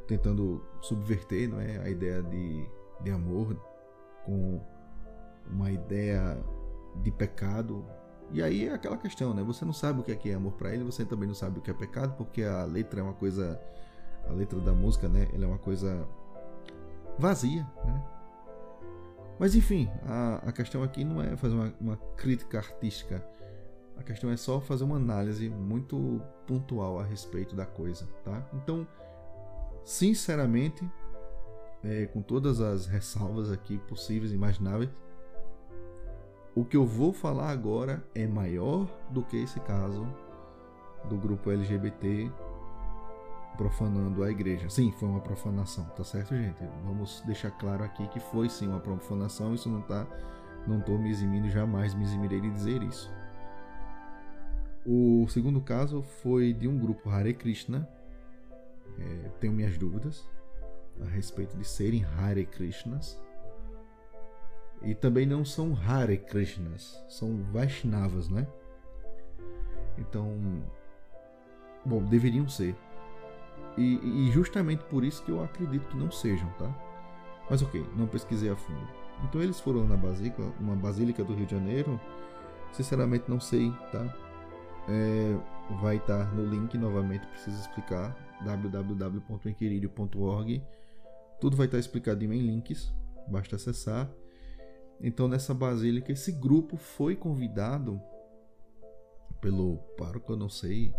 tentando 0.08 0.62
subverter, 0.82 1.50
não 1.50 1.60
é, 1.60 1.78
a 1.78 1.90
ideia 1.90 2.22
de, 2.22 2.70
de 3.02 3.12
amor 3.12 3.56
com 4.26 4.62
uma 5.50 5.72
ideia 5.72 6.38
de 7.02 7.12
pecado 7.12 7.86
e 8.32 8.42
aí 8.42 8.68
é 8.68 8.74
aquela 8.74 8.98
questão, 8.98 9.34
né? 9.34 9.44
Você 9.44 9.64
não 9.66 9.74
sabe 9.74 10.00
o 10.00 10.04
que 10.04 10.12
é, 10.30 10.32
é 10.32 10.36
amor 10.36 10.54
para 10.54 10.74
ele, 10.74 10.84
você 10.84 11.06
também 11.06 11.28
não 11.28 11.36
sabe 11.36 11.60
o 11.60 11.62
que 11.62 11.70
é 11.70 11.74
pecado, 11.74 12.16
porque 12.18 12.44
a 12.44 12.64
letra 12.66 13.00
é 13.00 13.04
uma 13.04 13.14
coisa. 13.14 13.60
A 14.28 14.32
letra 14.32 14.60
da 14.62 14.72
música, 14.72 15.10
né? 15.10 15.28
Ela 15.34 15.44
é 15.44 15.48
uma 15.48 15.58
coisa 15.58 16.08
vazia, 17.20 17.64
né? 17.86 18.04
Mas 19.38 19.56
enfim, 19.56 19.90
a, 20.06 20.36
a 20.48 20.52
questão 20.52 20.84
aqui 20.84 21.04
não 21.04 21.22
é 21.22 21.36
fazer 21.36 21.56
uma, 21.56 21.74
uma 21.80 21.98
crítica 22.16 22.60
artística. 22.60 23.24
A 23.98 24.04
questão 24.04 24.32
é 24.32 24.38
só 24.38 24.60
fazer 24.60 24.84
uma 24.84 24.96
análise 24.96 25.50
muito 25.50 26.22
pontual 26.48 27.00
a 27.00 27.04
respeito 27.04 27.56
da 27.56 27.66
coisa, 27.66 28.08
tá? 28.24 28.48
Então, 28.54 28.88
sinceramente, 29.84 30.90
é, 31.84 32.06
com 32.08 32.22
todas 32.22 32.62
as 32.62 32.86
ressalvas 32.86 33.52
aqui 33.52 33.78
possíveis 33.80 34.32
e 34.32 34.36
imagináveis, 34.36 34.90
o 36.56 36.64
que 36.64 36.78
eu 36.78 36.86
vou 36.86 37.12
falar 37.12 37.50
agora 37.50 38.04
é 38.14 38.28
maior 38.28 38.88
do 39.10 39.24
que 39.24 39.38
esse 39.38 39.60
caso 39.62 40.08
do 41.10 41.18
grupo 41.18 41.52
LGBT 41.52 42.32
profanando 43.58 44.24
a 44.24 44.32
igreja. 44.32 44.70
Sim, 44.70 44.92
foi 44.92 45.08
uma 45.08 45.22
profanação, 45.22 45.86
tá 45.96 46.04
certo, 46.04 46.36
gente? 46.36 46.64
Vamos 46.84 47.22
deixar 47.26 47.52
claro 47.52 47.84
aqui 47.84 48.08
que 48.08 48.20
foi 48.20 48.50
sim 48.50 48.68
uma 48.68 48.80
profanação, 48.80 49.54
isso 49.54 49.70
não 49.70 49.82
tá 49.82 50.08
não 50.66 50.80
tô 50.80 50.98
me 50.98 51.10
eximindo, 51.10 51.50
jamais 51.50 51.94
me 51.94 52.04
eximirei 52.04 52.40
de 52.40 52.50
dizer 52.50 52.82
isso. 52.84 53.12
O 54.86 55.26
segundo 55.30 55.62
caso 55.62 56.02
foi 56.02 56.54
de 56.54 56.68
um 56.68 56.78
grupo 56.78 57.10
Hare 57.10 57.34
Krishna. 57.34 57.88
É, 58.98 59.30
tenho 59.40 59.54
minhas 59.54 59.78
dúvidas 59.78 60.28
a 61.02 61.06
respeito 61.06 61.58
de 61.58 61.66
serem 61.66 62.06
Hare 62.06 62.46
Krishnas. 62.46 63.20
E 64.84 64.94
também 64.94 65.26
não 65.26 65.46
são 65.46 65.76
Hare 65.76 66.18
Krishnas, 66.18 67.02
são 67.08 67.42
Vaishnavas, 67.52 68.28
né? 68.28 68.46
Então, 69.98 70.62
bom, 71.86 72.04
deveriam 72.04 72.50
ser. 72.50 72.76
E, 73.78 74.28
e, 74.28 74.32
justamente 74.32 74.84
por 74.86 75.04
isso 75.04 75.24
que 75.24 75.32
eu 75.32 75.44
acredito 75.44 75.88
que 75.88 75.98
não 75.98 76.12
sejam, 76.12 76.48
tá? 76.60 76.72
Mas 77.50 77.62
ok, 77.62 77.86
não 77.96 78.08
pesquisei 78.08 78.50
a 78.50 78.56
fundo. 78.56 78.88
Então 79.24 79.42
eles 79.42 79.60
foram 79.60 79.86
na 79.88 79.98
basílica, 79.98 80.42
uma 80.60 80.76
basílica 80.76 81.24
do 81.24 81.34
Rio 81.34 81.46
de 81.46 81.56
Janeiro. 81.56 81.98
Sinceramente 82.72 83.30
não 83.30 83.40
sei, 83.40 83.72
tá? 83.92 84.16
É, 84.88 85.36
vai 85.82 85.98
estar 85.98 86.34
no 86.34 86.46
link 86.46 86.78
novamente, 86.78 87.28
preciso 87.28 87.60
explicar 87.60 88.16
www.inquiridio.org. 88.44 90.64
Tudo 91.40 91.56
vai 91.56 91.68
estar 91.68 91.78
explicadinho 91.80 92.34
em 92.34 92.42
links, 92.42 92.94
basta 93.28 93.56
acessar. 93.56 94.10
Então, 95.04 95.28
nessa 95.28 95.54
basílica, 95.54 96.14
esse 96.14 96.32
grupo 96.32 96.78
foi 96.78 97.14
convidado 97.14 98.02
pelo 99.42 99.78
pároco, 99.98 100.32
eu 100.32 100.38
não 100.38 100.48
sei 100.48 100.96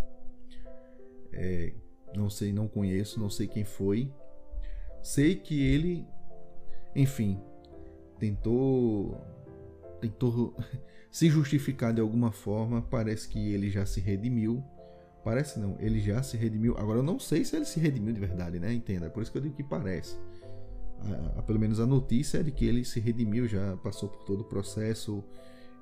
é, 1.32 1.72
Não 2.14 2.30
sei, 2.30 2.52
não 2.52 2.68
conheço, 2.68 3.18
não 3.18 3.30
sei 3.30 3.48
quem 3.48 3.64
foi. 3.64 4.12
Sei 5.02 5.34
que 5.34 5.60
ele, 5.60 6.06
enfim, 6.94 7.40
tentou 8.18 9.20
tentou 10.00 10.54
se 11.10 11.28
justificar 11.28 11.92
de 11.92 12.00
alguma 12.00 12.30
forma. 12.30 12.82
Parece 12.82 13.28
que 13.28 13.52
ele 13.52 13.70
já 13.70 13.84
se 13.84 14.00
redimiu. 14.00 14.62
Parece 15.24 15.58
não, 15.58 15.76
ele 15.80 15.98
já 15.98 16.22
se 16.22 16.36
redimiu. 16.36 16.76
Agora 16.76 16.98
eu 16.98 17.02
não 17.02 17.18
sei 17.18 17.44
se 17.44 17.56
ele 17.56 17.64
se 17.64 17.80
redimiu 17.80 18.12
de 18.12 18.20
verdade, 18.20 18.60
né? 18.60 18.72
Entenda. 18.72 19.10
Por 19.10 19.22
isso 19.22 19.32
que 19.32 19.38
eu 19.38 19.42
digo 19.42 19.56
que 19.56 19.64
parece. 19.64 20.16
A, 21.36 21.42
pelo 21.42 21.58
menos 21.58 21.80
a 21.80 21.86
notícia 21.86 22.38
é 22.38 22.42
de 22.42 22.50
que 22.50 22.64
ele 22.64 22.84
se 22.84 23.00
redimiu, 23.00 23.46
já 23.46 23.76
passou 23.78 24.08
por 24.08 24.24
todo 24.24 24.40
o 24.40 24.44
processo. 24.44 25.22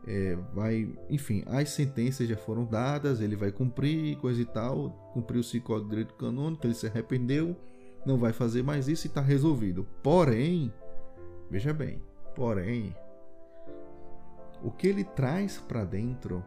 É, 0.06 0.37
vai, 0.52 0.92
enfim, 1.08 1.44
as 1.46 1.70
sentenças 1.70 2.28
já 2.28 2.37
foram 2.37 2.64
dadas, 2.64 3.20
ele 3.20 3.37
vai 3.37 3.52
cumprir, 3.52 4.16
coisa 4.16 4.40
e 4.40 4.44
tal, 4.44 4.90
cumpriu-se 5.12 5.58
o 5.58 5.62
Código 5.62 5.85
de 5.85 5.90
Direito 5.90 6.14
Canônico, 6.14 6.66
ele 6.66 6.74
se 6.74 6.88
arrependeu, 6.88 7.56
não 8.04 8.18
vai 8.18 8.32
fazer 8.32 8.64
mais 8.64 8.88
isso 8.88 9.06
e 9.06 9.08
está 9.08 9.20
resolvido. 9.20 9.87
Porém, 10.02 10.72
veja 11.48 11.72
bem, 11.72 12.02
porém, 12.35 12.92
o 14.61 14.72
que 14.72 14.88
ele 14.88 15.04
traz 15.04 15.58
para 15.58 15.85
dentro 15.85 16.44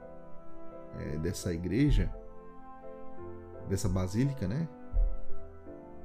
é, 1.00 1.18
dessa 1.18 1.54
igreja, 1.54 2.14
dessa 3.70 3.88
basílica, 3.88 4.48
né? 4.48 4.68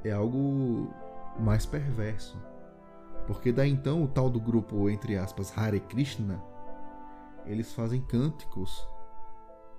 É 0.04 0.12
algo 0.12 0.92
mais 1.38 1.66
perverso. 1.66 2.38
Porque 3.30 3.52
daí 3.52 3.70
então 3.70 4.02
o 4.02 4.08
tal 4.08 4.28
do 4.28 4.40
grupo, 4.40 4.90
entre 4.90 5.16
aspas, 5.16 5.56
Hare 5.56 5.78
Krishna, 5.78 6.42
eles 7.46 7.72
fazem 7.72 8.02
cânticos 8.02 8.84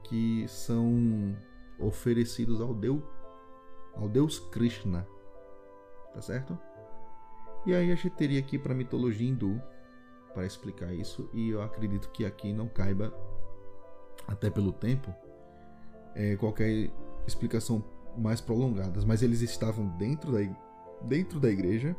que 0.06 0.48
são 0.48 1.36
oferecidos 1.78 2.62
ao 2.62 2.74
Deus, 2.74 3.04
ao 3.94 4.08
Deus 4.08 4.40
Krishna. 4.40 5.06
Tá 6.14 6.22
certo? 6.22 6.58
E 7.66 7.76
aí 7.76 7.92
a 7.92 7.96
gente 7.96 8.12
teria 8.12 8.40
aqui 8.40 8.58
para 8.58 8.74
mitologia 8.74 9.28
hindu 9.28 9.62
para 10.34 10.46
explicar 10.46 10.94
isso 10.94 11.30
e 11.34 11.50
eu 11.50 11.62
acredito 11.62 12.10
que 12.12 12.24
aqui 12.24 12.54
não 12.54 12.70
caiba, 12.70 13.14
até 14.30 14.50
pelo 14.50 14.72
tempo, 14.72 15.14
é, 16.16 16.38
qualquer 16.38 16.90
explicação 17.28 17.84
mais 18.18 18.40
prolongada. 18.40 19.06
Mas 19.06 19.22
eles 19.22 19.42
estavam 19.42 19.90
dentro 19.98 20.32
da, 20.32 20.40
dentro 21.02 21.38
da 21.38 21.50
igreja 21.50 21.94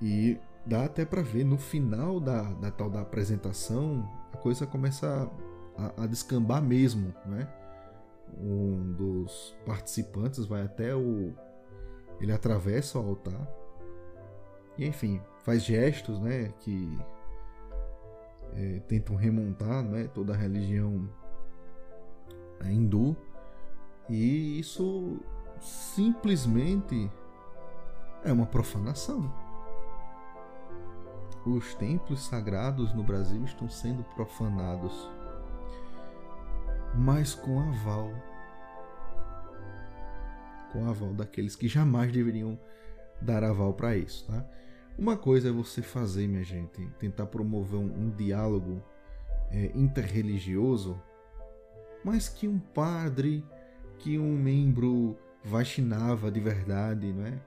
e 0.00 0.38
dá 0.64 0.84
até 0.84 1.04
para 1.04 1.22
ver 1.22 1.44
no 1.44 1.58
final 1.58 2.20
da, 2.20 2.42
da 2.42 2.70
tal 2.70 2.90
da 2.90 3.00
apresentação 3.00 4.08
a 4.32 4.36
coisa 4.36 4.66
começa 4.66 5.30
a, 5.76 6.04
a 6.04 6.06
descambar 6.06 6.62
mesmo, 6.62 7.14
né? 7.26 7.48
Um 8.38 8.92
dos 8.92 9.56
participantes 9.66 10.46
vai 10.46 10.62
até 10.62 10.94
o 10.94 11.32
ele 12.20 12.32
atravessa 12.32 12.98
o 12.98 13.08
altar 13.08 13.48
e 14.78 14.86
enfim 14.86 15.20
faz 15.42 15.62
gestos, 15.62 16.20
né, 16.20 16.52
que 16.60 16.98
é, 18.52 18.80
tentam 18.80 19.16
remontar, 19.16 19.82
né, 19.82 20.06
toda 20.14 20.34
a 20.34 20.36
religião 20.36 21.08
hindu 22.62 23.16
e 24.08 24.60
isso 24.60 25.18
simplesmente 25.60 27.10
é 28.22 28.32
uma 28.32 28.46
profanação. 28.46 29.49
Os 31.46 31.74
templos 31.74 32.20
sagrados 32.26 32.92
no 32.94 33.02
Brasil 33.02 33.42
estão 33.44 33.68
sendo 33.68 34.02
profanados, 34.14 35.10
mas 36.94 37.34
com 37.34 37.60
aval 37.60 38.10
com 40.72 40.88
aval 40.88 41.12
daqueles 41.12 41.56
que 41.56 41.68
jamais 41.68 42.12
deveriam 42.12 42.58
dar 43.20 43.44
aval 43.44 43.74
para 43.74 43.96
isso, 43.96 44.26
tá? 44.26 44.44
Uma 44.98 45.16
coisa 45.16 45.48
é 45.48 45.52
você 45.52 45.82
fazer, 45.82 46.26
minha 46.26 46.44
gente, 46.44 46.86
tentar 46.98 47.26
promover 47.26 47.78
um, 47.78 48.06
um 48.06 48.10
diálogo 48.10 48.82
é, 49.50 49.70
interreligioso, 49.74 51.00
mas 52.04 52.28
que 52.28 52.46
um 52.46 52.58
padre, 52.58 53.44
que 53.98 54.18
um 54.18 54.36
membro 54.36 55.16
Vaishnava 55.42 56.30
de 56.30 56.38
verdade, 56.38 57.12
não 57.12 57.26
é? 57.26 57.40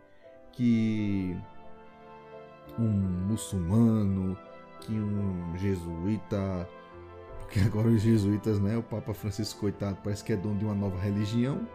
Que 0.52 1.38
um 2.80 2.88
muçulmano, 2.88 4.38
que 4.82 4.93
um 4.93 5.58
jesuíta, 5.58 6.67
porque 7.39 7.60
agora 7.60 7.88
os 7.88 8.02
jesuítas, 8.02 8.60
né? 8.60 8.78
O 8.78 8.84
Papa 8.84 9.13
Francisco, 9.13 9.60
coitado, 9.60 9.97
parece 10.04 10.23
que 10.23 10.34
é 10.34 10.36
dono 10.36 10.58
de 10.58 10.65
uma 10.65 10.76
nova 10.76 10.99
religião, 10.99 11.67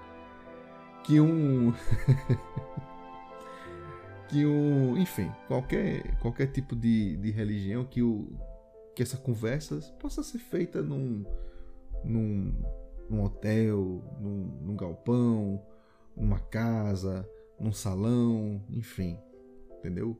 que 1.05 1.20
um 1.20 1.72
que 4.29 4.44
o, 4.44 4.96
enfim, 4.98 5.33
qualquer, 5.46 6.18
qualquer 6.18 6.48
tipo 6.48 6.77
de, 6.77 7.16
de 7.16 7.31
religião 7.31 7.85
que, 7.85 8.03
o, 8.03 8.29
que 8.94 9.03
essa 9.03 9.16
conversa 9.16 9.79
possa 9.98 10.22
ser 10.22 10.38
feita 10.38 10.83
num, 10.83 11.24
num, 12.05 12.55
num 13.09 13.24
hotel, 13.24 14.03
num, 14.20 14.59
num 14.61 14.77
galpão, 14.77 15.62
numa 16.14 16.38
casa, 16.38 17.29
num 17.59 17.72
salão, 17.72 18.62
enfim, 18.68 19.18
entendeu? 19.79 20.16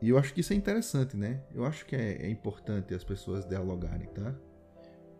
E 0.00 0.10
eu 0.10 0.18
acho 0.18 0.32
que 0.32 0.40
isso 0.40 0.52
é 0.52 0.56
interessante, 0.56 1.16
né? 1.16 1.42
Eu 1.54 1.64
acho 1.64 1.84
que 1.84 1.96
é, 1.96 2.22
é 2.22 2.30
importante 2.30 2.94
as 2.94 3.02
pessoas 3.02 3.44
dialogarem, 3.44 4.06
tá? 4.08 4.34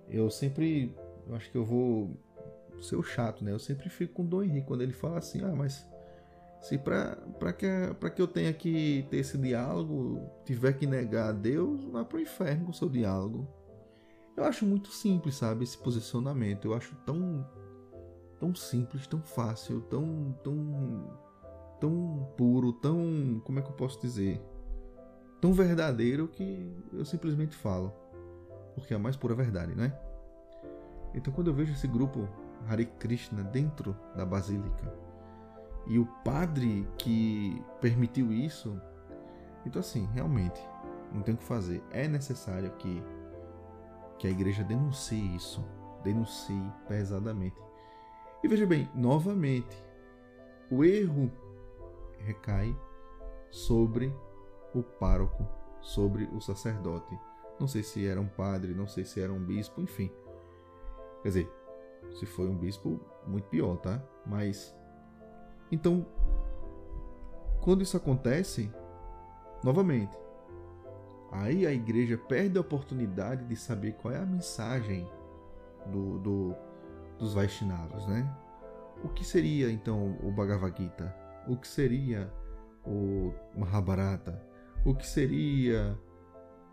Eu 0.09 0.31
sempre, 0.31 0.95
eu 1.27 1.35
acho 1.35 1.51
que 1.51 1.59
eu 1.59 1.64
vou 1.64 2.17
ser 2.81 2.97
o 2.97 3.03
chato, 3.03 3.45
né? 3.45 3.53
Eu 3.53 3.59
sempre 3.59 3.88
fico 3.88 4.14
com 4.14 4.23
o 4.23 4.27
Dom 4.27 4.43
Henrique 4.43 4.67
quando 4.67 4.83
ele 4.83 4.93
fala 4.93 5.19
assim, 5.19 5.43
ah, 5.43 5.55
mas 5.55 5.85
se 6.61 6.79
para 6.79 7.53
que, 7.53 7.67
que 8.14 8.23
eu 8.23 8.29
tenha 8.29 8.53
que 8.53 9.07
ter 9.11 9.19
esse 9.19 9.37
diálogo, 9.37 10.29
tiver 10.45 10.73
que 10.75 10.87
negar 10.87 11.31
a 11.31 11.33
Deus, 11.33 11.85
vá 11.85 12.05
para 12.05 12.19
o 12.19 12.21
inferno 12.21 12.67
com 12.67 12.71
o 12.71 12.75
seu 12.75 12.88
diálogo. 12.88 13.49
Eu 14.37 14.45
acho 14.45 14.64
muito 14.64 14.91
simples, 14.93 15.35
sabe, 15.35 15.64
esse 15.64 15.77
posicionamento. 15.77 16.64
Eu 16.64 16.75
acho 16.75 16.95
tão 17.05 17.47
tão 18.38 18.55
simples, 18.55 19.07
tão 19.07 19.21
fácil, 19.21 19.81
tão 19.83 20.33
tão 20.45 21.19
tão 21.81 22.33
puro, 22.37 22.73
tão, 22.73 23.41
como 23.45 23.59
é 23.59 23.62
que 23.62 23.69
eu 23.69 23.75
posso 23.75 24.01
dizer? 24.01 24.41
Tão 25.40 25.53
verdadeiro 25.53 26.29
que 26.29 26.72
eu 26.92 27.05
simplesmente 27.05 27.57
falo. 27.57 27.92
Porque 28.74 28.92
é 28.92 28.96
a 28.96 29.01
mais 29.01 29.16
pura 29.16 29.35
verdade, 29.35 29.74
né? 29.74 29.92
Então 31.14 31.33
quando 31.33 31.48
eu 31.48 31.55
vejo 31.55 31.72
esse 31.72 31.87
grupo 31.87 32.29
Hare 32.68 32.87
Krishna 32.87 33.42
dentro 33.42 33.96
da 34.14 34.27
basílica, 34.27 34.92
e 35.88 35.98
o 35.98 36.07
padre 36.22 36.87
que 36.98 37.62
permitiu 37.81 38.31
isso. 38.31 38.81
Então, 39.64 39.81
assim, 39.81 40.07
realmente, 40.12 40.61
não 41.12 41.22
tem 41.22 41.35
o 41.35 41.38
que 41.38 41.44
fazer. 41.44 41.83
É 41.90 42.07
necessário 42.07 42.70
que, 42.72 43.03
que 44.18 44.27
a 44.27 44.31
igreja 44.31 44.62
denuncie 44.62 45.35
isso. 45.35 45.64
Denuncie 46.05 46.62
pesadamente. 46.87 47.57
E 48.44 48.48
veja 48.48 48.66
bem, 48.66 48.88
novamente, 48.94 49.83
o 50.70 50.85
erro 50.85 51.33
recai 52.18 52.77
sobre 53.51 54.14
o 54.79 54.83
pároco, 54.83 55.47
sobre 55.81 56.25
o 56.33 56.41
sacerdote. 56.41 57.19
Não 57.59 57.67
sei 57.67 57.83
se 57.83 58.07
era 58.07 58.21
um 58.21 58.29
padre, 58.29 58.75
não 58.75 58.87
sei 58.87 59.05
se 59.05 59.21
era 59.21 59.33
um 59.33 59.45
bispo, 59.45 59.81
enfim. 59.81 60.11
Quer 61.23 61.29
dizer, 61.29 61.53
se 62.19 62.27
foi 62.27 62.49
um 62.49 62.57
bispo, 62.57 63.01
muito 63.27 63.49
pior, 63.49 63.77
tá? 63.79 64.03
Mas 64.27 64.75
então, 65.71 66.07
quando 67.61 67.83
isso 67.83 67.97
acontece, 67.97 68.73
novamente, 69.62 70.17
aí 71.31 71.67
a 71.67 71.73
igreja 71.73 72.17
perde 72.17 72.57
a 72.59 72.61
oportunidade 72.61 73.45
de 73.45 73.57
saber 73.57 73.93
qual 73.93 74.14
é 74.14 74.19
a 74.19 74.27
mensagem 74.27 75.09
do, 75.87 76.19
do 76.19 76.55
dos 77.19 77.35
Vaishnavas, 77.35 78.07
né? 78.07 78.33
O 79.03 79.09
que 79.09 79.25
seria 79.25 79.71
então 79.71 80.17
o 80.23 80.31
Bhagavad 80.31 80.77
Gita? 80.77 81.14
O 81.47 81.57
que 81.57 81.67
seria 81.67 82.33
o 82.87 83.33
Mahabharata? 83.57 84.41
O 84.85 84.95
que 84.95 85.07
seria 85.07 85.99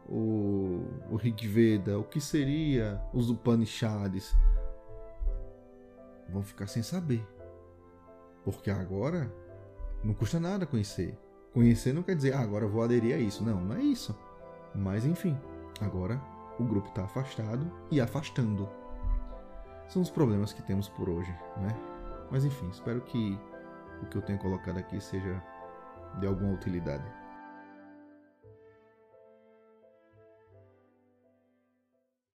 o, 0.08 0.84
o 1.10 1.16
Rig 1.16 1.48
Veda? 1.48 1.98
O 2.00 2.04
que 2.04 2.22
seria 2.22 3.02
os 3.14 3.30
Upanishads? 3.30 4.36
Vão 6.30 6.44
ficar 6.44 6.68
sem 6.68 6.84
saber. 6.84 7.26
Porque 8.44 8.70
agora 8.70 9.32
não 10.04 10.14
custa 10.14 10.40
nada 10.40 10.66
conhecer. 10.66 11.18
Conhecer 11.54 11.94
não 11.94 12.04
quer 12.04 12.16
dizer, 12.16 12.34
ah, 12.34 12.42
agora 12.42 12.68
vou 12.68 12.84
aderir 12.84 13.16
a 13.16 13.18
isso. 13.18 13.44
Não, 13.44 13.60
não 13.62 13.76
é 13.76 13.82
isso. 13.82 14.16
Mas 14.74 15.06
enfim, 15.06 15.38
agora 15.82 16.22
o 16.60 16.64
grupo 16.64 16.90
está 16.90 17.04
afastado 17.06 17.72
e 17.90 18.00
afastando. 18.00 18.70
São 19.88 20.02
os 20.02 20.10
problemas 20.10 20.54
que 20.54 20.62
temos 20.64 20.90
por 20.90 21.10
hoje, 21.10 21.32
né? 21.58 21.70
Mas 22.32 22.44
enfim, 22.44 22.68
espero 22.70 23.02
que 23.02 23.38
o 24.02 24.06
que 24.08 24.18
eu 24.18 24.22
tenho 24.22 24.40
colocado 24.40 24.78
aqui 24.78 25.00
seja 25.00 25.42
de 26.20 26.28
alguma 26.28 26.54
utilidade. 26.54 27.04